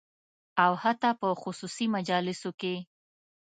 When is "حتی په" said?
0.83-1.27